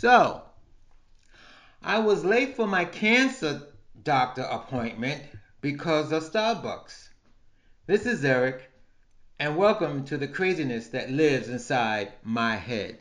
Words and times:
So, 0.00 0.42
I 1.82 1.98
was 1.98 2.24
late 2.24 2.54
for 2.54 2.68
my 2.68 2.84
cancer 2.84 3.62
doctor 4.04 4.42
appointment 4.42 5.24
because 5.60 6.12
of 6.12 6.22
Starbucks. 6.22 7.08
This 7.88 8.06
is 8.06 8.24
Eric, 8.24 8.70
and 9.40 9.56
welcome 9.56 10.04
to 10.04 10.16
the 10.16 10.28
craziness 10.28 10.86
that 10.90 11.10
lives 11.10 11.48
inside 11.48 12.12
my 12.22 12.54
head. 12.54 13.00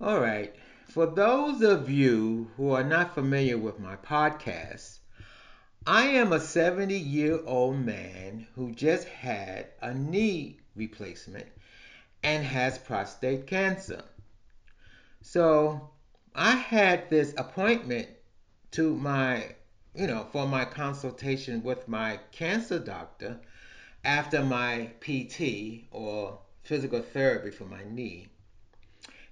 All 0.00 0.20
right. 0.20 0.54
For 0.92 1.06
those 1.06 1.62
of 1.62 1.88
you 1.88 2.50
who 2.58 2.72
are 2.72 2.84
not 2.84 3.14
familiar 3.14 3.56
with 3.56 3.80
my 3.80 3.96
podcast, 3.96 4.98
I 5.86 6.08
am 6.08 6.34
a 6.34 6.38
70 6.38 6.94
year 6.94 7.40
old 7.46 7.78
man 7.78 8.46
who 8.54 8.72
just 8.72 9.08
had 9.08 9.68
a 9.80 9.94
knee 9.94 10.58
replacement 10.76 11.46
and 12.22 12.44
has 12.44 12.76
prostate 12.76 13.46
cancer. 13.46 14.02
So 15.22 15.92
I 16.34 16.56
had 16.56 17.08
this 17.08 17.32
appointment 17.38 18.08
to 18.72 18.94
my, 18.94 19.54
you 19.94 20.06
know, 20.06 20.26
for 20.30 20.46
my 20.46 20.66
consultation 20.66 21.62
with 21.62 21.88
my 21.88 22.20
cancer 22.32 22.78
doctor 22.78 23.40
after 24.04 24.44
my 24.44 24.90
PT 25.00 25.86
or 25.90 26.38
physical 26.64 27.00
therapy 27.00 27.50
for 27.50 27.64
my 27.64 27.82
knee. 27.82 28.28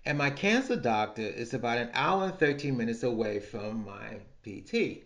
And 0.05 0.17
my 0.17 0.31
cancer 0.31 0.77
doctor 0.77 1.23
is 1.23 1.53
about 1.53 1.79
an 1.79 1.91
hour 1.93 2.25
and 2.25 2.39
13 2.39 2.77
minutes 2.77 3.03
away 3.03 3.39
from 3.39 3.85
my 3.85 4.21
PT. 4.43 5.05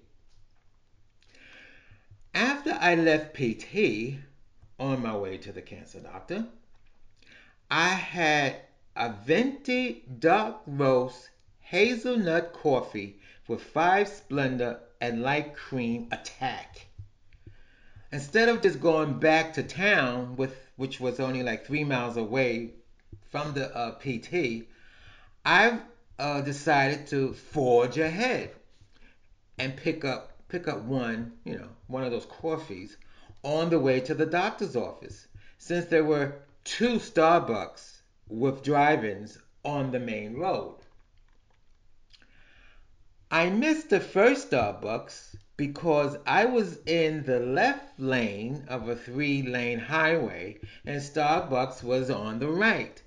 After 2.33 2.73
I 2.80 2.95
left 2.95 3.34
PT 3.34 4.19
on 4.78 5.03
my 5.03 5.17
way 5.17 5.39
to 5.39 5.53
the 5.53 5.62
cancer 5.62 6.01
doctor, 6.01 6.47
I 7.70 7.89
had 7.89 8.56
a 8.95 9.12
venti 9.12 10.05
dark 10.19 10.56
roast 10.67 11.31
hazelnut 11.61 12.53
coffee 12.53 13.19
with 13.48 13.62
five 13.62 14.06
Splenda 14.08 14.79
and 15.01 15.23
light 15.23 15.55
cream 15.55 16.08
attack. 16.12 16.86
Instead 18.12 18.48
of 18.48 18.62
just 18.62 18.81
going 18.81 19.19
back 19.19 19.53
to 19.55 19.62
town, 19.64 20.36
with 20.36 20.55
which 20.77 21.01
was 21.01 21.19
only 21.19 21.42
like 21.42 21.67
three 21.67 21.83
miles 21.83 22.17
away 22.17 22.70
from 23.31 23.55
the 23.55 23.75
uh, 23.77 23.92
PT, 23.98 24.69
I've 25.45 25.83
uh, 26.19 26.41
decided 26.41 27.06
to 27.09 27.34
forge 27.34 27.98
ahead 27.98 28.50
and 29.59 29.77
pick 29.77 30.05
up 30.05 30.33
pick 30.48 30.69
up 30.69 30.83
one, 30.83 31.33
you 31.45 31.59
know, 31.59 31.69
one 31.86 32.05
of 32.05 32.11
those 32.11 32.27
coffees 32.27 32.97
on 33.42 33.70
the 33.70 33.78
way 33.78 34.01
to 34.01 34.14
the 34.14 34.27
doctor's 34.27 34.77
office, 34.77 35.27
since 35.59 35.86
there 35.86 36.05
were 36.05 36.36
two 36.64 36.98
Starbucks 36.98 38.01
with 38.28 38.62
drive-ins 38.62 39.39
on 39.64 39.91
the 39.91 40.01
main 40.01 40.34
road. 40.34 40.77
I 43.31 43.51
missed 43.51 43.91
the 43.91 44.01
first 44.01 44.51
Starbucks 44.51 45.36
because 45.56 46.17
I 46.27 46.47
was 46.47 46.79
in 46.86 47.25
the 47.25 47.41
left 47.41 47.98
lane 48.01 48.64
of 48.69 48.89
a 48.89 48.97
three-lane 48.97 49.79
highway 49.79 50.58
and 50.86 51.03
Starbucks 51.03 51.83
was 51.83 52.11
on 52.11 52.39
the 52.39 52.48
right. 52.48 53.03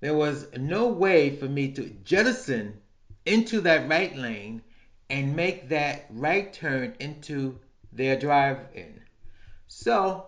There 0.00 0.14
was 0.14 0.46
no 0.56 0.88
way 0.88 1.36
for 1.36 1.46
me 1.46 1.72
to 1.72 1.90
jettison 2.04 2.80
into 3.26 3.60
that 3.60 3.86
right 3.86 4.16
lane 4.16 4.62
and 5.10 5.36
make 5.36 5.68
that 5.68 6.06
right 6.08 6.50
turn 6.52 6.94
into 7.00 7.58
their 7.92 8.18
drive-in. 8.18 9.02
So 9.68 10.26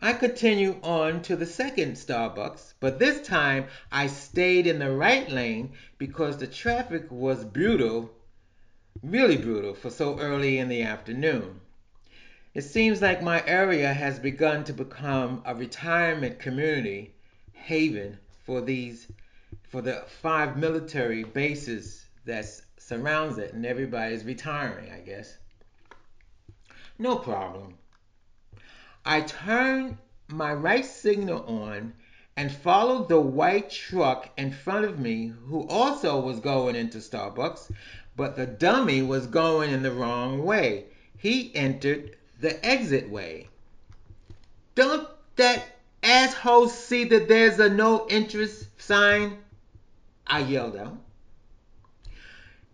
I 0.00 0.14
continue 0.14 0.80
on 0.82 1.22
to 1.22 1.36
the 1.36 1.46
second 1.46 1.92
Starbucks, 1.92 2.74
but 2.80 2.98
this 2.98 3.24
time 3.24 3.66
I 3.92 4.08
stayed 4.08 4.66
in 4.66 4.80
the 4.80 4.90
right 4.90 5.30
lane 5.30 5.74
because 5.96 6.38
the 6.38 6.48
traffic 6.48 7.08
was 7.08 7.44
brutal, 7.44 8.10
really 9.00 9.36
brutal 9.36 9.74
for 9.74 9.90
so 9.90 10.18
early 10.18 10.58
in 10.58 10.68
the 10.68 10.82
afternoon. 10.82 11.60
It 12.52 12.62
seems 12.62 13.00
like 13.00 13.22
my 13.22 13.46
area 13.46 13.92
has 13.92 14.18
begun 14.18 14.64
to 14.64 14.72
become 14.72 15.42
a 15.46 15.54
retirement 15.54 16.40
community 16.40 17.14
haven 17.52 18.18
for 18.44 18.60
these 18.60 19.06
for 19.68 19.80
the 19.80 20.04
five 20.20 20.56
military 20.56 21.24
bases 21.24 22.04
that 22.24 22.44
surrounds 22.78 23.38
it 23.38 23.52
and 23.52 23.64
everybody's 23.64 24.24
retiring, 24.24 24.90
I 24.92 25.00
guess. 25.00 25.38
No 26.98 27.16
problem. 27.16 27.78
I 29.04 29.22
turned 29.22 29.98
my 30.28 30.52
right 30.52 30.84
signal 30.84 31.44
on 31.46 31.94
and 32.36 32.50
followed 32.50 33.08
the 33.08 33.20
white 33.20 33.70
truck 33.70 34.30
in 34.38 34.52
front 34.52 34.84
of 34.84 34.98
me 34.98 35.32
who 35.46 35.66
also 35.68 36.20
was 36.20 36.40
going 36.40 36.76
into 36.76 36.98
Starbucks, 36.98 37.70
but 38.16 38.36
the 38.36 38.46
dummy 38.46 39.02
was 39.02 39.26
going 39.26 39.70
in 39.70 39.82
the 39.82 39.92
wrong 39.92 40.44
way. 40.44 40.84
He 41.18 41.54
entered 41.54 42.16
the 42.40 42.64
exit 42.64 43.08
way. 43.10 43.48
Don't 44.74 45.08
that 45.36 45.71
asshole 46.12 46.68
see 46.68 47.04
that 47.04 47.26
there's 47.26 47.58
a 47.58 47.70
no 47.70 48.06
interest 48.08 48.66
sign? 48.78 49.38
I 50.26 50.40
yelled 50.40 50.76
out. 50.76 50.98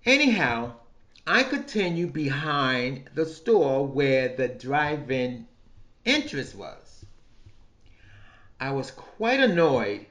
Anyhow, 0.05 0.73
I 1.25 1.45
continued 1.45 2.13
behind 2.13 3.11
the 3.15 3.25
store 3.25 3.87
where 3.87 4.35
the 4.35 4.49
drive 4.49 5.11
in 5.13 5.47
entrance 6.05 6.53
was. 6.53 7.05
I 8.59 8.73
was 8.73 8.91
quite 8.91 9.39
annoyed 9.39 10.07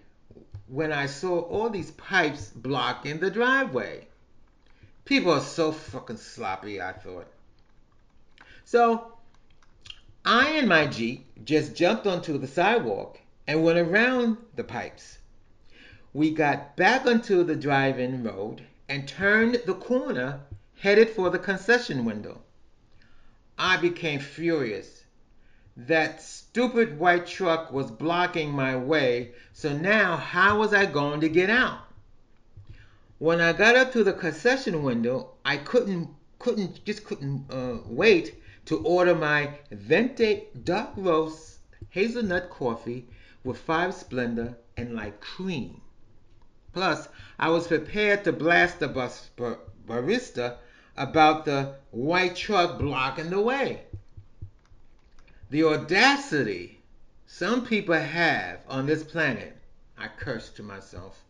when 0.67 0.93
I 0.93 1.07
saw 1.07 1.39
all 1.39 1.69
these 1.69 1.91
pipes 1.91 2.51
blocking 2.55 3.19
the 3.19 3.29
driveway. 3.29 4.07
People 5.03 5.33
are 5.33 5.41
so 5.41 5.73
fucking 5.73 6.17
sloppy, 6.17 6.81
I 6.81 6.93
thought. 6.93 7.27
So 8.63 9.16
I 10.29 10.49
and 10.49 10.67
my 10.67 10.87
Jeep 10.87 11.25
just 11.45 11.73
jumped 11.73 12.05
onto 12.05 12.37
the 12.37 12.47
sidewalk 12.47 13.21
and 13.47 13.63
went 13.63 13.79
around 13.79 14.35
the 14.57 14.63
pipes. 14.65 15.19
We 16.11 16.31
got 16.31 16.75
back 16.75 17.05
onto 17.05 17.45
the 17.45 17.55
drive 17.55 17.97
in 17.97 18.25
road 18.25 18.65
and 18.89 19.07
turned 19.07 19.61
the 19.65 19.73
corner 19.73 20.41
headed 20.79 21.11
for 21.11 21.29
the 21.29 21.39
concession 21.39 22.03
window. 22.03 22.41
I 23.57 23.77
became 23.77 24.19
furious. 24.19 25.05
That 25.77 26.21
stupid 26.21 26.99
white 26.99 27.25
truck 27.25 27.71
was 27.71 27.89
blocking 27.89 28.51
my 28.51 28.75
way, 28.75 29.31
so 29.53 29.77
now 29.77 30.17
how 30.17 30.59
was 30.59 30.73
I 30.73 30.87
going 30.87 31.21
to 31.21 31.29
get 31.29 31.49
out? 31.49 31.83
When 33.17 33.39
I 33.39 33.53
got 33.53 33.77
up 33.77 33.93
to 33.93 34.03
the 34.03 34.11
concession 34.11 34.83
window, 34.83 35.35
I 35.45 35.55
couldn't 35.55 36.09
couldn't 36.37 36.83
just 36.83 37.05
couldn't 37.05 37.49
uh, 37.49 37.77
wait 37.85 38.35
to 38.67 38.77
order 38.79 39.15
my 39.15 39.49
Venti 39.71 40.43
dark 40.63 40.89
roast 40.97 41.59
hazelnut 41.89 42.49
coffee 42.49 43.07
with 43.43 43.57
five 43.57 43.91
Splenda 43.91 44.55
and 44.75 44.93
light 44.93 45.21
cream. 45.21 45.79
Plus, 46.73 47.07
I 47.39 47.49
was 47.49 47.67
prepared 47.67 48.25
to 48.25 48.33
blast 48.33 48.79
the 48.79 48.89
bus 48.89 49.29
bar- 49.37 49.59
barista 49.87 50.57
about 50.97 51.45
the 51.45 51.75
white 51.91 52.35
truck 52.35 52.77
blocking 52.77 53.29
the 53.29 53.41
way. 53.41 53.83
The 55.49 55.63
audacity 55.63 56.81
some 57.25 57.65
people 57.65 57.95
have 57.95 58.59
on 58.67 58.85
this 58.85 59.03
planet, 59.03 59.55
I 59.97 60.09
cursed 60.09 60.57
to 60.57 60.63
myself. 60.63 61.23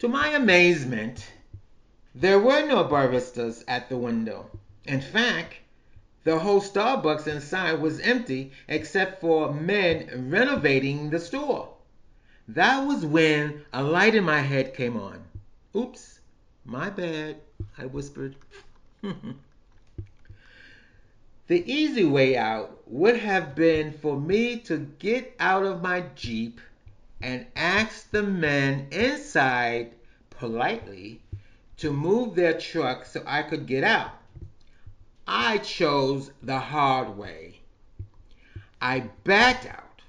To 0.00 0.08
my 0.08 0.28
amazement, 0.28 1.26
there 2.14 2.38
were 2.38 2.66
no 2.66 2.84
baristas 2.84 3.64
at 3.66 3.88
the 3.88 3.96
window. 3.96 4.50
In 4.84 5.00
fact, 5.00 5.54
the 6.24 6.38
whole 6.38 6.60
Starbucks 6.60 7.26
inside 7.26 7.80
was 7.80 8.00
empty 8.00 8.52
except 8.68 9.20
for 9.20 9.52
men 9.52 10.28
renovating 10.30 11.10
the 11.10 11.18
store. 11.18 11.74
That 12.48 12.86
was 12.86 13.04
when 13.04 13.64
a 13.72 13.82
light 13.82 14.14
in 14.14 14.24
my 14.24 14.40
head 14.40 14.74
came 14.74 14.96
on. 14.96 15.24
Oops, 15.74 16.20
my 16.64 16.90
bad, 16.90 17.36
I 17.76 17.86
whispered. 17.86 18.36
the 19.02 19.34
easy 21.48 22.04
way 22.04 22.36
out 22.36 22.82
would 22.86 23.16
have 23.16 23.54
been 23.54 23.92
for 23.92 24.20
me 24.20 24.58
to 24.58 24.78
get 24.98 25.34
out 25.40 25.64
of 25.64 25.82
my 25.82 26.02
Jeep 26.14 26.60
and 27.20 27.46
ask 27.56 28.10
the 28.10 28.22
men 28.22 28.88
inside 28.90 29.92
politely 30.30 31.20
to 31.78 31.92
move 31.92 32.34
their 32.34 32.58
truck 32.58 33.04
so 33.04 33.22
I 33.26 33.42
could 33.42 33.66
get 33.66 33.82
out. 33.82 34.21
I 35.34 35.56
chose 35.56 36.30
the 36.42 36.58
hard 36.58 37.16
way. 37.16 37.62
I 38.82 39.00
backed 39.24 39.64
out. 39.64 40.02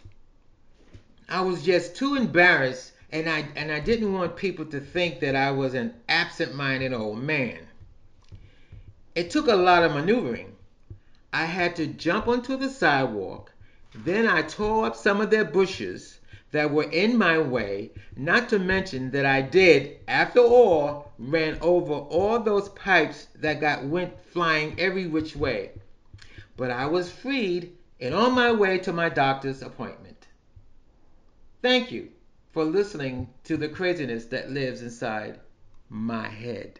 I 1.30 1.40
was 1.40 1.64
just 1.64 1.96
too 1.96 2.16
embarrassed 2.16 2.92
and 3.10 3.30
I 3.30 3.48
and 3.56 3.72
I 3.72 3.80
didn't 3.80 4.12
want 4.12 4.36
people 4.36 4.66
to 4.66 4.82
think 4.82 5.22
that 5.22 5.34
I 5.34 5.52
was 5.52 5.76
an 5.76 5.94
absent-minded 6.10 6.92
old 6.92 7.20
man. 7.20 7.58
It 9.16 9.30
took 9.30 9.48
a 9.48 9.56
lot 9.56 9.84
of 9.84 9.94
maneuvering. 9.94 10.58
I 11.32 11.46
had 11.46 11.78
to 11.78 11.88
jump 11.88 12.28
onto 12.28 12.58
the 12.58 12.70
sidewalk. 12.70 13.54
Then 13.96 14.28
I 14.28 14.42
tore 14.42 14.88
up 14.88 14.98
some 14.98 15.22
of 15.22 15.30
their 15.30 15.46
bushes 15.46 16.20
that 16.54 16.72
were 16.72 16.90
in 16.92 17.18
my 17.18 17.40
way, 17.40 17.92
not 18.16 18.48
to 18.48 18.60
mention 18.60 19.10
that 19.12 19.26
I 19.26 19.42
did, 19.42 19.98
after 20.08 20.40
all, 20.40 21.12
ran 21.18 21.58
over 21.62 21.94
all 21.94 22.40
those 22.40 22.70
pipes 22.70 23.28
that 23.36 23.60
got 23.60 23.84
went 23.86 24.20
flying 24.28 24.80
every 24.80 25.08
which 25.08 25.36
way. 25.36 25.72
But 26.56 26.70
I 26.70 26.86
was 26.86 27.12
freed 27.12 27.76
and 28.00 28.14
on 28.14 28.34
my 28.34 28.52
way 28.52 28.78
to 28.80 28.94
my 28.94 29.10
doctor's 29.10 29.64
appointment. 29.64 30.28
Thank 31.64 31.92
you 31.92 32.10
for 32.52 32.64
listening 32.64 33.30
to 33.46 33.58
the 33.58 33.70
craziness 33.70 34.26
that 34.26 34.52
lives 34.52 34.84
inside 34.84 35.40
my 35.90 36.28
head. 36.28 36.80